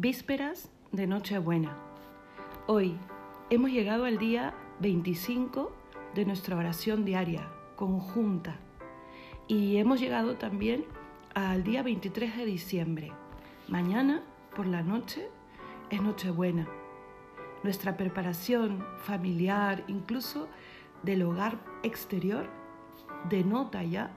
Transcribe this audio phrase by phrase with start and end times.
[0.00, 1.76] Vísperas de Nochebuena.
[2.68, 2.96] Hoy
[3.50, 5.72] hemos llegado al día 25
[6.14, 8.60] de nuestra oración diaria, conjunta.
[9.48, 10.84] Y hemos llegado también
[11.34, 13.12] al día 23 de diciembre.
[13.66, 14.22] Mañana,
[14.54, 15.30] por la noche,
[15.90, 16.68] es Nochebuena.
[17.64, 20.46] Nuestra preparación familiar, incluso
[21.02, 22.48] del hogar exterior,
[23.28, 24.12] denota ya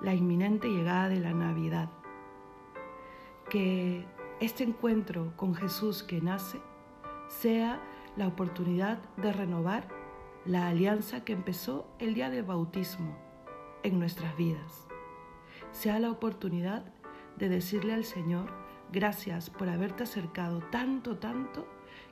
[0.00, 1.90] la inminente llegada de la Navidad.
[3.50, 4.06] Que
[4.40, 6.60] este encuentro con Jesús que nace
[7.28, 7.80] sea
[8.16, 9.88] la oportunidad de renovar
[10.44, 13.16] la alianza que empezó el día del bautismo
[13.82, 14.86] en nuestras vidas.
[15.72, 16.84] Sea la oportunidad
[17.36, 18.50] de decirle al Señor,
[18.92, 21.66] gracias por haberte acercado tanto, tanto,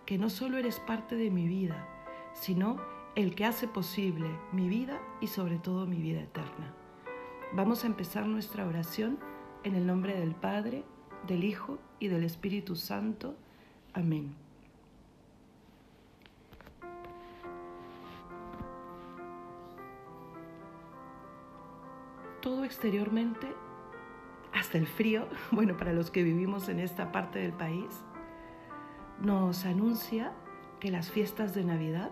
[0.07, 1.89] que no solo eres parte de mi vida,
[2.33, 2.79] sino
[3.15, 6.75] el que hace posible mi vida y sobre todo mi vida eterna.
[7.53, 9.19] Vamos a empezar nuestra oración
[9.63, 10.85] en el nombre del Padre,
[11.27, 13.35] del Hijo y del Espíritu Santo.
[13.93, 14.35] Amén.
[22.41, 23.55] Todo exteriormente,
[24.53, 28.05] hasta el frío, bueno, para los que vivimos en esta parte del país,
[29.21, 30.33] nos anuncia
[30.81, 32.11] que las fiestas de Navidad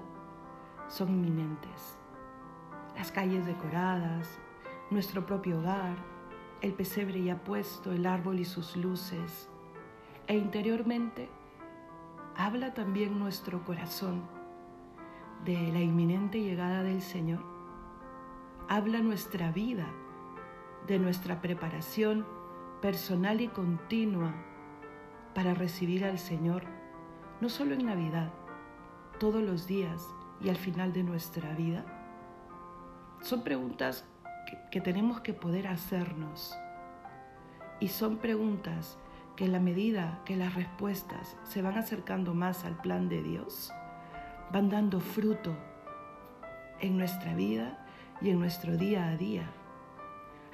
[0.88, 1.98] son inminentes.
[2.96, 4.38] Las calles decoradas,
[4.90, 5.96] nuestro propio hogar,
[6.62, 9.48] el pesebre ya puesto, el árbol y sus luces,
[10.28, 11.28] e interiormente
[12.36, 14.22] habla también nuestro corazón
[15.44, 17.40] de la inminente llegada del Señor.
[18.68, 19.86] Habla nuestra vida
[20.86, 22.24] de nuestra preparación
[22.80, 24.32] personal y continua
[25.34, 26.62] para recibir al Señor,
[27.40, 28.32] no solo en Navidad,
[29.18, 31.84] todos los días y al final de nuestra vida.
[33.20, 34.04] Son preguntas
[34.70, 36.56] que, tenemos que poder hacernos.
[37.80, 38.98] Y son preguntas
[39.36, 43.72] que en la medida que las respuestas se van acercando más al plan de Dios,
[44.52, 45.56] van dando fruto
[46.80, 47.86] en nuestra vida
[48.20, 49.50] y en nuestro día a día.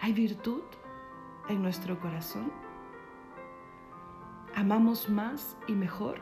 [0.00, 0.62] ¿Hay virtud
[1.48, 2.52] en nuestro corazón?
[4.54, 6.20] ¿Amamos más y mejor?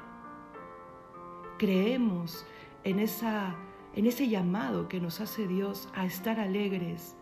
[1.58, 2.46] ¿Creemos
[2.84, 3.54] en, esa,
[3.94, 7.16] en ese llamado que nos hace Dios a estar alegres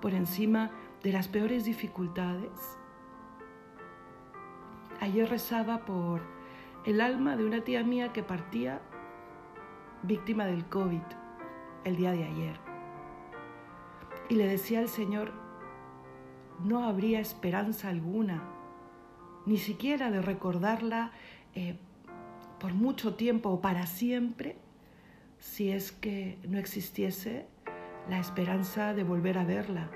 [0.00, 0.70] por encima
[1.02, 2.78] de las peores dificultades.
[5.00, 6.22] Ayer rezaba por
[6.84, 8.80] el alma de una tía mía que partía
[10.02, 11.02] víctima del COVID
[11.84, 12.56] el día de ayer.
[14.28, 15.32] Y le decía al Señor,
[16.64, 18.42] no habría esperanza alguna,
[19.44, 21.12] ni siquiera de recordarla
[21.54, 21.76] eh,
[22.58, 24.56] por mucho tiempo o para siempre,
[25.38, 27.46] si es que no existiese
[28.08, 29.90] la esperanza de volver a verla,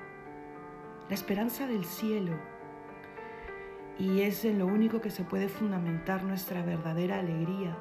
[1.07, 2.33] la esperanza del cielo.
[3.97, 7.77] Y es en lo único que se puede fundamentar nuestra verdadera alegría.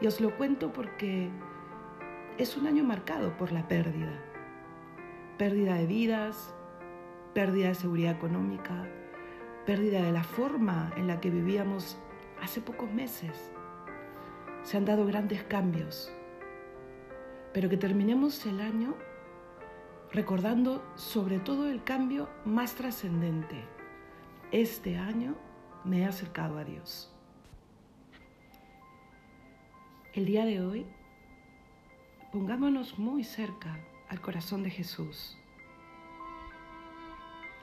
[0.00, 1.30] Y os lo cuento porque
[2.38, 4.12] es un año marcado por la pérdida.
[5.36, 6.54] Pérdida de vidas,
[7.34, 8.86] pérdida de seguridad económica,
[9.66, 11.98] pérdida de la forma en la que vivíamos
[12.40, 13.52] hace pocos meses.
[14.62, 16.12] Se han dado grandes cambios,
[17.52, 18.94] pero que terminemos el año
[20.12, 23.64] recordando sobre todo el cambio más trascendente.
[24.50, 25.34] Este año
[25.84, 27.10] me he acercado a Dios.
[30.12, 30.86] El día de hoy,
[32.30, 33.78] pongámonos muy cerca
[34.10, 35.38] al corazón de Jesús.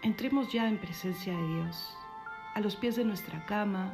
[0.02, 1.96] Entremos ya en presencia de Dios,
[2.56, 3.94] a los pies de nuestra cama,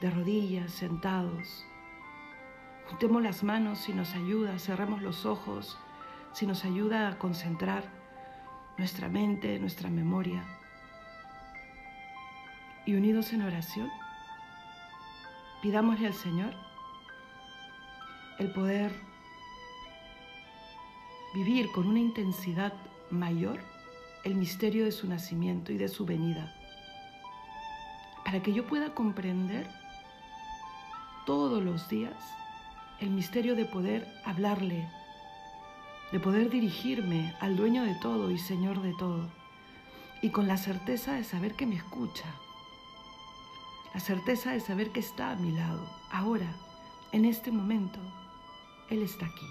[0.00, 1.64] de rodillas, sentados.
[2.88, 5.78] Juntemos las manos si nos ayuda, cerremos los ojos
[6.32, 7.84] si nos ayuda a concentrar
[8.78, 10.44] nuestra mente, nuestra memoria.
[12.86, 13.90] Y unidos en oración,
[15.62, 16.54] pidámosle al Señor
[18.38, 18.92] el poder
[21.34, 22.72] vivir con una intensidad
[23.10, 23.60] mayor
[24.24, 26.54] el misterio de su nacimiento y de su venida,
[28.24, 29.68] para que yo pueda comprender
[31.26, 32.16] todos los días
[33.00, 34.88] el misterio de poder hablarle
[36.12, 39.30] de poder dirigirme al dueño de todo y Señor de todo,
[40.20, 42.26] y con la certeza de saber que me escucha,
[43.94, 46.54] la certeza de saber que está a mi lado, ahora,
[47.12, 47.98] en este momento,
[48.90, 49.46] Él está aquí.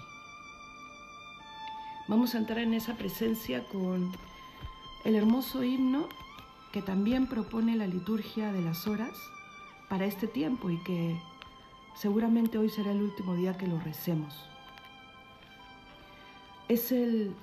[2.06, 4.12] Vamos a entrar en esa presencia con
[5.04, 6.08] el hermoso himno
[6.72, 9.12] que también propone la liturgia de las horas
[9.88, 11.20] para este tiempo y que
[11.94, 14.51] seguramente hoy será el último día que lo recemos
[16.68, 17.34] es el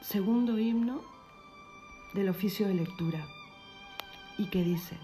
[0.00, 1.00] segundo himno
[2.14, 3.26] del oficio de lectura
[4.38, 4.96] y que dice,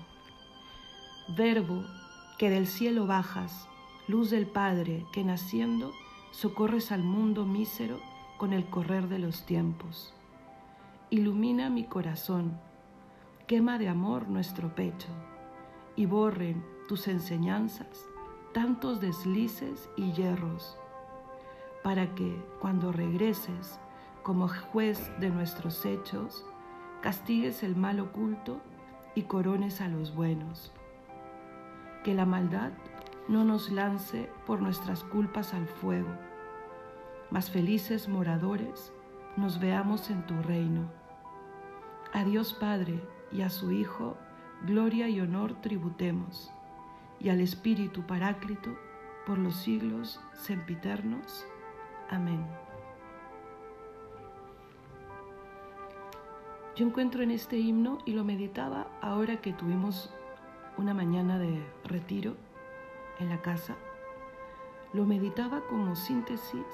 [1.37, 1.85] Verbo
[2.39, 3.69] que del cielo bajas,
[4.09, 5.93] luz del Padre que naciendo
[6.31, 8.01] socorres al mundo mísero
[8.39, 10.15] con el correr de los tiempos.
[11.11, 12.59] Ilumina mi corazón,
[13.47, 15.09] quema de amor nuestro pecho
[15.97, 18.07] y borren tus enseñanzas
[18.53, 20.77] tantos deslices y hierros,
[21.83, 23.81] para que cuando regreses
[24.23, 26.45] como juez de nuestros hechos,
[27.01, 28.61] castigues el mal oculto
[29.15, 30.73] y corones a los buenos.
[32.05, 32.73] Que la maldad
[33.29, 36.11] no nos lance por nuestras culpas al fuego,
[37.31, 38.93] mas felices moradores
[39.37, 40.91] nos veamos en tu reino.
[42.13, 43.01] A Dios Padre
[43.31, 44.17] y a su Hijo,
[44.67, 46.53] gloria y honor tributemos,
[47.21, 48.77] y al Espíritu Paráclito,
[49.27, 51.47] por los siglos sempiternos.
[52.11, 52.45] Amén.
[56.75, 60.13] Yo encuentro en este himno y lo meditaba ahora que tuvimos
[60.77, 62.35] una mañana de retiro
[63.21, 63.77] en la casa,
[64.93, 66.67] lo meditaba como síntesis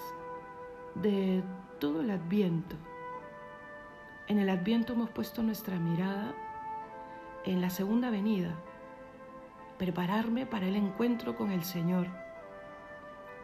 [0.94, 1.42] de
[1.80, 2.76] todo el adviento.
[4.28, 6.34] En el adviento hemos puesto nuestra mirada
[7.44, 8.54] en la segunda venida,
[9.76, 12.06] prepararme para el encuentro con el Señor,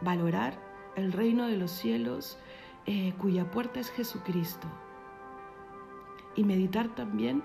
[0.00, 2.38] valorar el reino de los cielos
[2.86, 4.66] eh, cuya puerta es Jesucristo
[6.34, 7.42] y meditar también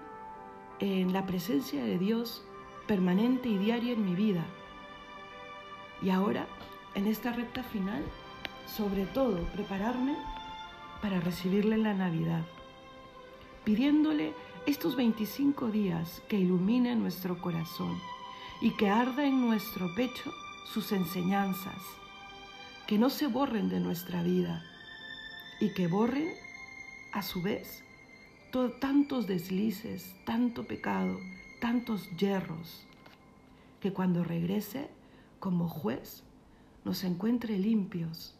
[0.79, 2.43] en la presencia de Dios
[2.87, 4.45] permanente y diaria en mi vida.
[6.01, 6.47] Y ahora,
[6.95, 8.03] en esta recta final,
[8.67, 10.15] sobre todo prepararme
[11.01, 12.43] para recibirle en la Navidad,
[13.63, 14.33] pidiéndole
[14.65, 17.97] estos 25 días que ilumine nuestro corazón
[18.61, 20.31] y que arda en nuestro pecho
[20.73, 21.81] sus enseñanzas,
[22.87, 24.63] que no se borren de nuestra vida
[25.59, 26.29] y que borren
[27.13, 27.83] a su vez
[28.79, 31.19] tantos deslices, tanto pecado,
[31.61, 32.85] tantos yerros,
[33.79, 34.89] que cuando regrese
[35.39, 36.23] como juez
[36.83, 38.35] nos encuentre limpios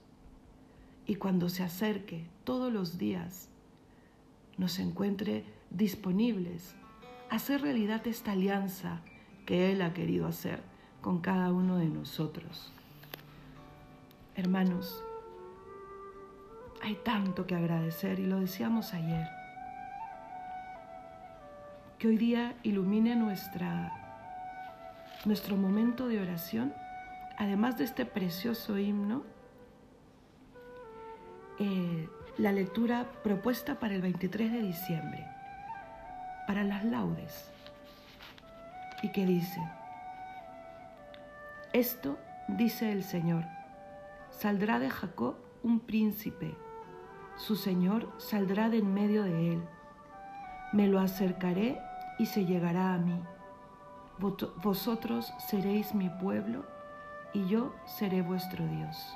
[1.05, 3.49] y cuando se acerque todos los días
[4.57, 6.73] nos encuentre disponibles
[7.29, 9.01] a hacer realidad esta alianza
[9.45, 10.63] que Él ha querido hacer
[11.01, 12.73] con cada uno de nosotros.
[14.37, 15.03] Hermanos,
[16.83, 19.27] hay tanto que agradecer y lo decíamos ayer.
[21.97, 23.91] Que hoy día ilumine nuestra,
[25.25, 26.71] nuestro momento de oración,
[27.39, 29.23] además de este precioso himno,
[31.57, 32.07] eh,
[32.37, 35.25] la lectura propuesta para el 23 de diciembre,
[36.45, 37.49] para las laudes,
[39.01, 39.59] y que dice,
[41.73, 43.56] esto dice el Señor,
[44.29, 46.55] saldrá de Jacob un príncipe,
[47.35, 49.67] su Señor saldrá de en medio de él,
[50.73, 51.79] me lo acercaré
[52.19, 53.19] y se llegará a mí.
[54.19, 56.65] Vosotros seréis mi pueblo
[57.33, 59.15] y yo seré vuestro Dios.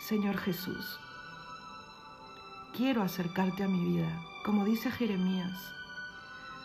[0.00, 1.00] Señor Jesús,
[2.76, 4.08] quiero acercarte a mi vida,
[4.44, 5.58] como dice Jeremías,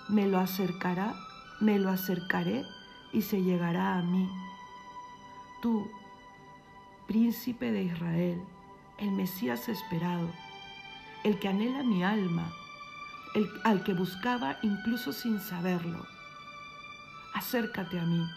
[0.09, 1.15] me lo acercará,
[1.61, 2.65] me lo acercaré
[3.13, 4.29] y se llegará a mí.
[5.61, 5.89] Tú,
[7.07, 8.41] príncipe de Israel,
[8.97, 10.29] el Mesías esperado,
[11.23, 12.51] el que anhela mi alma,
[13.35, 16.05] el, al que buscaba incluso sin saberlo.
[17.33, 18.27] Acércate a mí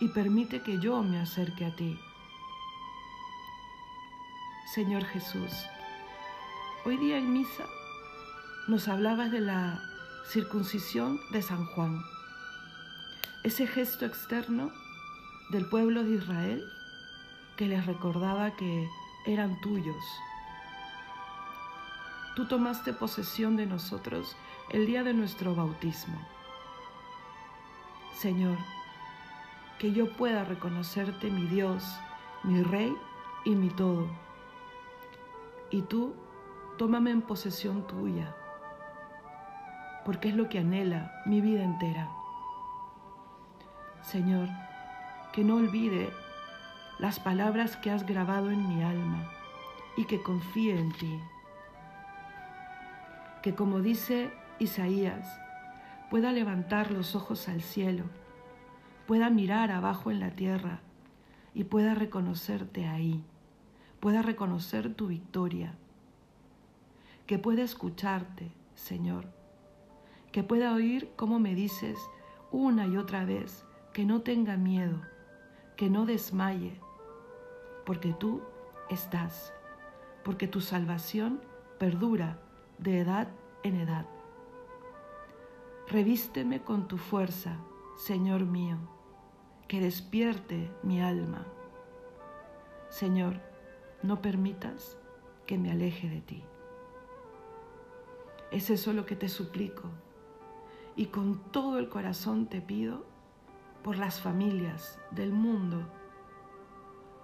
[0.00, 1.98] y permite que yo me acerque a ti.
[4.74, 5.50] Señor Jesús,
[6.84, 7.64] hoy día en misa
[8.68, 9.80] nos hablabas de la
[10.28, 12.04] circuncisión de San Juan,
[13.44, 14.70] ese gesto externo
[15.48, 16.62] del pueblo de Israel
[17.56, 18.86] que les recordaba que
[19.24, 20.04] eran tuyos.
[22.36, 24.36] Tú tomaste posesión de nosotros
[24.68, 26.20] el día de nuestro bautismo.
[28.12, 28.58] Señor,
[29.78, 31.84] que yo pueda reconocerte mi Dios,
[32.42, 32.94] mi Rey
[33.46, 34.06] y mi todo.
[35.70, 36.14] Y tú,
[36.76, 38.36] tómame en posesión tuya,
[40.08, 42.08] porque es lo que anhela mi vida entera.
[44.00, 44.48] Señor,
[45.34, 46.08] que no olvide
[46.98, 49.30] las palabras que has grabado en mi alma
[49.98, 51.20] y que confíe en ti.
[53.42, 55.28] Que como dice Isaías,
[56.08, 58.04] pueda levantar los ojos al cielo,
[59.06, 60.80] pueda mirar abajo en la tierra
[61.52, 63.22] y pueda reconocerte ahí,
[64.00, 65.74] pueda reconocer tu victoria,
[67.26, 69.36] que pueda escucharte, Señor,
[70.32, 71.98] que pueda oír cómo me dices
[72.50, 75.00] una y otra vez que no tenga miedo,
[75.76, 76.80] que no desmaye,
[77.84, 78.42] porque tú
[78.90, 79.52] estás,
[80.24, 81.40] porque tu salvación
[81.78, 82.38] perdura
[82.78, 83.28] de edad
[83.62, 84.06] en edad.
[85.88, 87.56] Revísteme con tu fuerza,
[87.96, 88.76] Señor mío,
[89.68, 91.46] que despierte mi alma.
[92.88, 93.40] Señor,
[94.02, 94.98] no permitas
[95.46, 96.44] que me aleje de ti.
[98.50, 99.90] Es eso lo que te suplico
[100.98, 103.06] y con todo el corazón te pido
[103.84, 105.88] por las familias del mundo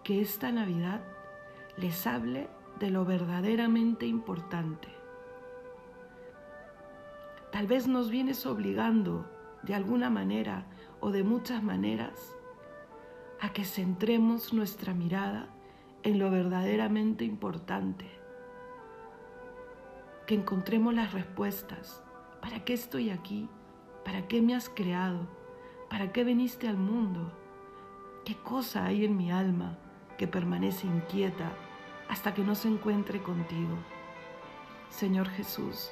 [0.05, 1.03] que esta Navidad
[1.77, 4.87] les hable de lo verdaderamente importante.
[7.51, 9.29] Tal vez nos vienes obligando
[9.65, 10.67] de alguna manera
[11.01, 12.37] o de muchas maneras
[13.41, 15.49] a que centremos nuestra mirada
[16.05, 18.09] en lo verdaderamente importante,
[20.29, 22.05] que encontremos las respuestas.
[22.41, 23.49] ¿Para qué estoy aquí?
[24.05, 25.27] ¿Para qué me has creado?
[25.89, 27.33] ¿Para qué viniste al mundo?
[28.25, 29.79] ¿Qué cosa hay en mi alma
[30.19, 31.53] que permanece inquieta
[32.09, 33.77] hasta que no se encuentre contigo?
[34.91, 35.91] Señor Jesús,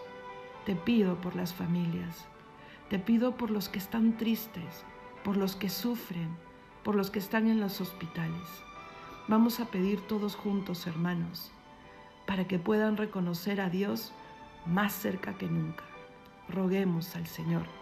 [0.64, 2.26] te pido por las familias,
[2.88, 4.84] te pido por los que están tristes,
[5.24, 6.36] por los que sufren,
[6.84, 8.48] por los que están en los hospitales.
[9.28, 11.50] Vamos a pedir todos juntos, hermanos,
[12.26, 14.12] para que puedan reconocer a Dios
[14.66, 15.84] más cerca que nunca.
[16.48, 17.81] Roguemos al Señor.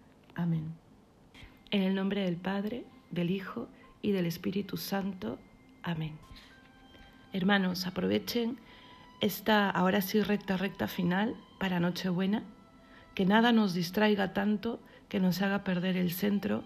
[0.41, 0.73] Amén.
[1.69, 3.69] En el nombre del Padre, del Hijo
[4.01, 5.37] y del Espíritu Santo.
[5.83, 6.17] Amén.
[7.31, 8.57] Hermanos, aprovechen
[9.19, 12.41] esta ahora sí recta, recta final para Nochebuena,
[13.13, 14.79] que nada nos distraiga tanto
[15.09, 16.63] que nos haga perder el centro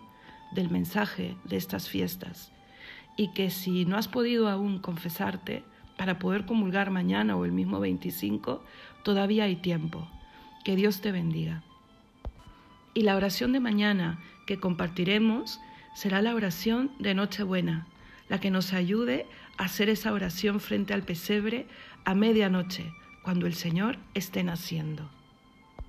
[0.53, 2.53] del mensaje de estas fiestas
[3.17, 5.63] y que si no has podido aún confesarte
[5.97, 8.63] para poder comulgar mañana o el mismo 25,
[9.03, 10.07] todavía hay tiempo.
[10.63, 11.61] Que Dios te bendiga.
[12.95, 15.59] Y la oración de mañana que compartiremos
[15.93, 17.85] será la oración de Nochebuena,
[18.29, 21.67] la que nos ayude a hacer esa oración frente al pesebre
[22.05, 25.09] a medianoche, cuando el Señor esté naciendo.